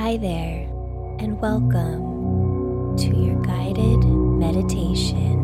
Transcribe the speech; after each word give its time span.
Hi 0.00 0.16
there, 0.16 0.62
and 1.18 1.40
welcome 1.40 2.96
to 2.98 3.16
your 3.16 3.34
guided 3.42 4.04
meditation. 4.04 5.34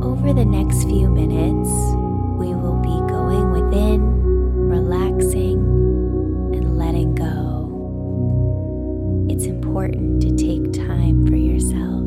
Over 0.00 0.32
the 0.32 0.44
next 0.44 0.84
few 0.84 1.08
minutes, 1.08 1.68
we 2.38 2.54
will 2.54 2.78
be 2.80 3.00
going 3.12 3.50
within, 3.50 4.00
relaxing, 4.68 5.58
and 6.54 6.78
letting 6.78 7.16
go. 7.16 7.66
It's 9.28 9.46
important 9.46 10.22
to 10.22 10.30
take 10.36 10.72
time 10.72 11.26
for 11.26 11.34
yourself 11.34 12.06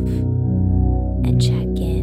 and 1.27 1.41
check 1.41 1.67
in 1.83 1.98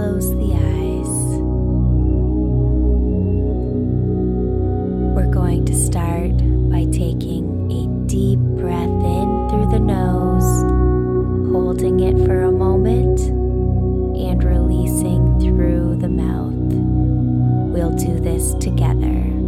close 0.00 0.30
the 0.30 0.54
eyes. 0.54 1.12
We're 5.14 5.30
going 5.30 5.66
to 5.66 5.74
start 5.74 6.38
by 6.70 6.86
taking 6.90 7.70
a 7.70 8.08
deep 8.08 8.38
breath 8.38 8.88
in 9.18 9.48
through 9.50 9.70
the 9.70 9.78
nose, 9.78 10.50
holding 11.52 12.00
it 12.00 12.16
for 12.24 12.44
a 12.44 12.50
moment, 12.50 13.20
and 13.20 14.42
releasing 14.42 15.38
through 15.38 15.96
the 15.96 16.08
mouth. 16.08 16.72
We'll 17.74 17.94
do 17.94 18.18
this 18.20 18.54
together. 18.54 19.39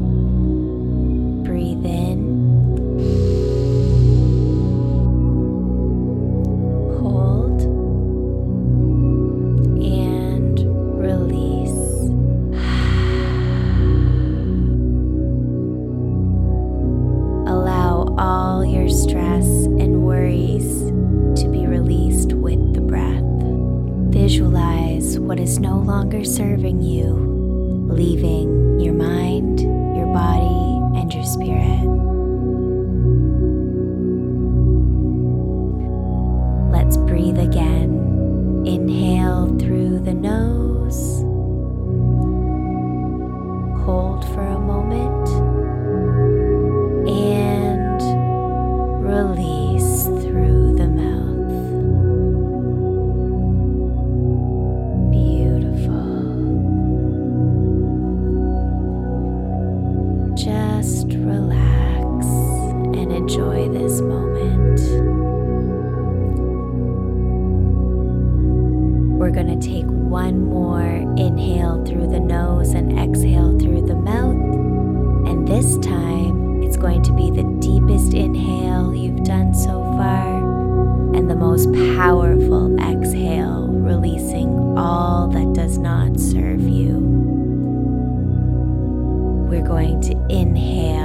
Visualize 24.33 25.19
what 25.19 25.39
is 25.39 25.59
no 25.59 25.77
longer 25.77 26.25
serving 26.25 26.81
you, 26.81 27.13
leaving 27.87 28.81
your 28.81 28.95
mind, 28.95 29.61
your 29.61 30.07
body, 30.07 30.99
and 30.99 31.13
your 31.13 31.23
spirit. 31.23 31.85
Let's 36.73 36.97
breathe 36.97 37.39
again. 37.39 38.65
Inhale 38.65 39.49
through 39.59 39.99
the 39.99 40.15
nose. 40.15 40.52
Going 69.33 69.59
to 69.59 69.67
take 69.67 69.87
one 69.87 70.45
more 70.45 70.83
inhale 71.17 71.83
through 71.87 72.07
the 72.09 72.21
nose 72.21 72.75
and 72.75 72.99
exhale 72.99 73.59
through 73.59 73.87
the 73.87 73.95
mouth. 73.95 74.37
And 75.27 75.49
this 75.49 75.79
time, 75.79 76.63
it's 76.63 76.77
going 76.77 77.03
to 77.03 77.13
be 77.13 77.31
the 77.31 77.45
deepest 77.61 78.13
inhale 78.13 78.95
you've 78.95 79.25
done 79.25 79.55
so 79.55 79.81
far 79.97 80.37
and 81.15 81.31
the 81.31 81.35
most 81.35 81.73
powerful 81.97 82.79
exhale, 82.79 83.69
releasing 83.69 84.51
all 84.77 85.29
that 85.29 85.55
does 85.55 85.79
not 85.79 86.21
serve 86.21 86.61
you. 86.61 86.99
We're 89.49 89.67
going 89.67 90.01
to 90.03 90.13
inhale, 90.29 91.02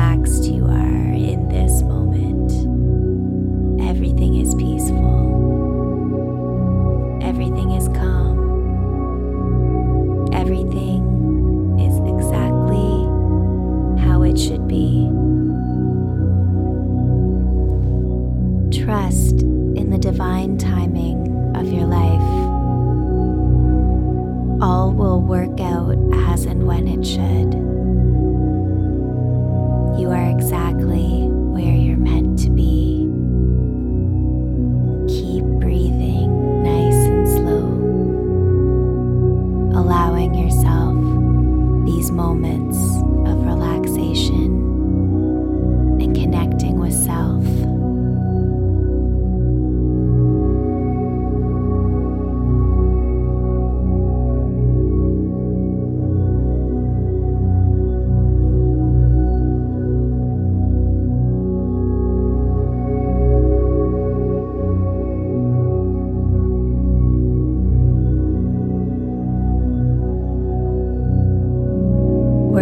relaxed 0.00 0.44
you 0.44 0.64
are 0.64 1.12
in 1.12 1.46
this 1.48 1.82
moment. 1.82 2.50
Everything 3.86 4.36
is 4.36 4.54
peaceful. 4.54 5.20
Everything 7.22 7.72
is 7.72 7.86
calm. 7.88 8.38
Everything 10.32 11.78
is 11.78 11.98
exactly 12.14 13.04
how 14.02 14.22
it 14.22 14.38
should 14.38 14.66
be. 14.66 15.06
Trust 18.82 19.42
in 19.42 19.90
the 19.90 19.98
divine 19.98 20.56
timing 20.56 21.18
of 21.54 21.70
your 21.70 21.84
life. 21.84 22.30
All 24.62 24.92
will 24.92 25.20
work 25.20 25.60
out 25.60 25.94
as 26.30 26.46
and 26.46 26.66
when 26.66 26.88
it 26.88 27.04
should. 27.06 27.69
Are 30.80 31.19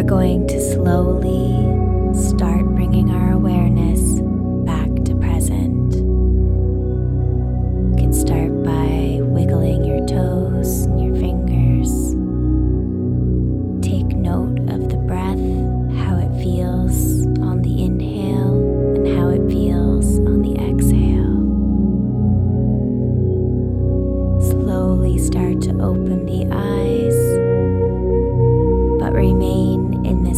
going 0.09 0.47
to 0.47 0.59
slowly 0.73 1.53
start 2.19 2.65
bringing 2.75 3.11
our 3.11 3.33
awareness 3.33 4.17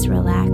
remain 0.08 0.49